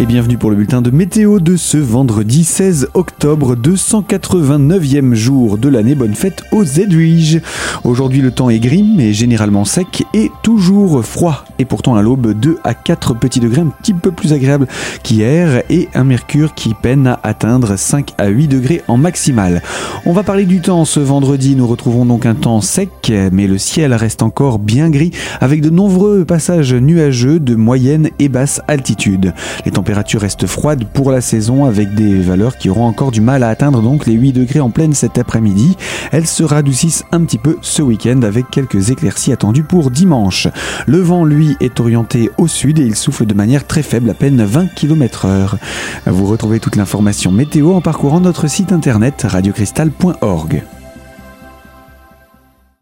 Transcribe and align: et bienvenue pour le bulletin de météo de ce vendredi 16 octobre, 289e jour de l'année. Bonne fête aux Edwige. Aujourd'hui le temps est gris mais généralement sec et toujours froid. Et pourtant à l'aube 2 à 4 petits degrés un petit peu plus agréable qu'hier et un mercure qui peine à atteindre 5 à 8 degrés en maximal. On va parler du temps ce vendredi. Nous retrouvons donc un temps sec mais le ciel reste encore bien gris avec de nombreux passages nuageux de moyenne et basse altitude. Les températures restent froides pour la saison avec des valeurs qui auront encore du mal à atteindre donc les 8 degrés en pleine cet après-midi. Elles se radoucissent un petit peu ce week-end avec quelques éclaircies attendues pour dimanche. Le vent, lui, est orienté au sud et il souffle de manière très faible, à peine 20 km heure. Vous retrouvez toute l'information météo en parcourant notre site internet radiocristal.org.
et 0.00 0.06
bienvenue 0.06 0.38
pour 0.38 0.48
le 0.48 0.56
bulletin 0.56 0.80
de 0.80 0.90
météo 0.90 1.40
de 1.40 1.56
ce 1.56 1.76
vendredi 1.76 2.44
16 2.44 2.88
octobre, 2.94 3.54
289e 3.54 5.12
jour 5.12 5.58
de 5.58 5.68
l'année. 5.68 5.94
Bonne 5.94 6.14
fête 6.14 6.42
aux 6.52 6.64
Edwige. 6.64 7.42
Aujourd'hui 7.84 8.22
le 8.22 8.30
temps 8.30 8.48
est 8.48 8.60
gris 8.60 8.82
mais 8.82 9.12
généralement 9.12 9.66
sec 9.66 10.04
et 10.14 10.30
toujours 10.42 11.04
froid. 11.04 11.44
Et 11.60 11.66
pourtant 11.66 11.94
à 11.94 12.00
l'aube 12.00 12.32
2 12.32 12.56
à 12.64 12.72
4 12.72 13.12
petits 13.12 13.38
degrés 13.38 13.60
un 13.60 13.66
petit 13.66 13.92
peu 13.92 14.12
plus 14.12 14.32
agréable 14.32 14.66
qu'hier 15.02 15.62
et 15.68 15.90
un 15.92 16.04
mercure 16.04 16.54
qui 16.54 16.72
peine 16.72 17.06
à 17.06 17.20
atteindre 17.22 17.76
5 17.76 18.14
à 18.16 18.28
8 18.28 18.48
degrés 18.48 18.82
en 18.88 18.96
maximal. 18.96 19.60
On 20.06 20.14
va 20.14 20.22
parler 20.22 20.46
du 20.46 20.62
temps 20.62 20.86
ce 20.86 21.00
vendredi. 21.00 21.56
Nous 21.56 21.66
retrouvons 21.66 22.06
donc 22.06 22.24
un 22.24 22.34
temps 22.34 22.62
sec 22.62 23.12
mais 23.30 23.46
le 23.46 23.58
ciel 23.58 23.92
reste 23.92 24.22
encore 24.22 24.58
bien 24.58 24.88
gris 24.88 25.10
avec 25.42 25.60
de 25.60 25.68
nombreux 25.68 26.24
passages 26.24 26.72
nuageux 26.72 27.40
de 27.40 27.54
moyenne 27.56 28.08
et 28.18 28.30
basse 28.30 28.62
altitude. 28.66 29.34
Les 29.66 29.70
températures 29.70 30.22
restent 30.22 30.46
froides 30.46 30.86
pour 30.94 31.10
la 31.10 31.20
saison 31.20 31.66
avec 31.66 31.94
des 31.94 32.20
valeurs 32.20 32.56
qui 32.56 32.70
auront 32.70 32.86
encore 32.86 33.10
du 33.10 33.20
mal 33.20 33.42
à 33.42 33.48
atteindre 33.48 33.82
donc 33.82 34.06
les 34.06 34.14
8 34.14 34.32
degrés 34.32 34.60
en 34.60 34.70
pleine 34.70 34.94
cet 34.94 35.18
après-midi. 35.18 35.76
Elles 36.10 36.26
se 36.26 36.42
radoucissent 36.42 37.04
un 37.12 37.22
petit 37.24 37.36
peu 37.38 37.58
ce 37.60 37.82
week-end 37.82 38.22
avec 38.22 38.48
quelques 38.50 38.88
éclaircies 38.90 39.32
attendues 39.32 39.62
pour 39.62 39.90
dimanche. 39.90 40.48
Le 40.86 41.00
vent, 41.00 41.24
lui, 41.24 41.49
est 41.60 41.80
orienté 41.80 42.30
au 42.38 42.46
sud 42.46 42.78
et 42.78 42.84
il 42.84 42.96
souffle 42.96 43.26
de 43.26 43.34
manière 43.34 43.66
très 43.66 43.82
faible, 43.82 44.10
à 44.10 44.14
peine 44.14 44.42
20 44.42 44.74
km 44.74 45.26
heure. 45.26 45.58
Vous 46.06 46.26
retrouvez 46.26 46.60
toute 46.60 46.76
l'information 46.76 47.32
météo 47.32 47.74
en 47.74 47.80
parcourant 47.80 48.20
notre 48.20 48.48
site 48.48 48.72
internet 48.72 49.26
radiocristal.org. 49.28 50.62